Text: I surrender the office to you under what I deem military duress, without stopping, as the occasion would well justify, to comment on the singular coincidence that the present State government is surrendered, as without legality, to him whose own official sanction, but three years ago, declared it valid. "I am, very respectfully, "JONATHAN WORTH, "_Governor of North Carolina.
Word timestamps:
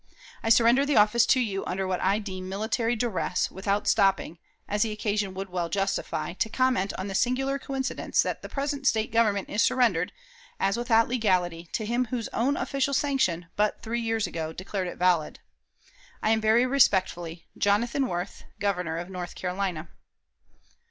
I 0.41 0.49
surrender 0.49 0.83
the 0.83 0.95
office 0.95 1.27
to 1.27 1.39
you 1.39 1.63
under 1.67 1.85
what 1.85 2.01
I 2.01 2.17
deem 2.17 2.49
military 2.49 2.95
duress, 2.95 3.51
without 3.51 3.87
stopping, 3.87 4.39
as 4.67 4.81
the 4.81 4.89
occasion 4.91 5.35
would 5.35 5.51
well 5.51 5.69
justify, 5.69 6.33
to 6.33 6.49
comment 6.49 6.91
on 6.97 7.07
the 7.07 7.13
singular 7.13 7.59
coincidence 7.59 8.23
that 8.23 8.41
the 8.41 8.49
present 8.49 8.87
State 8.87 9.11
government 9.11 9.47
is 9.51 9.61
surrendered, 9.63 10.11
as 10.59 10.75
without 10.75 11.07
legality, 11.07 11.69
to 11.73 11.85
him 11.85 12.05
whose 12.05 12.29
own 12.29 12.57
official 12.57 12.95
sanction, 12.95 13.45
but 13.55 13.83
three 13.83 14.01
years 14.01 14.25
ago, 14.25 14.51
declared 14.51 14.87
it 14.87 14.97
valid. 14.97 15.37
"I 16.23 16.31
am, 16.31 16.41
very 16.41 16.65
respectfully, 16.65 17.45
"JONATHAN 17.55 18.07
WORTH, 18.07 18.45
"_Governor 18.59 18.99
of 18.99 19.07
North 19.11 19.35
Carolina. 19.35 19.87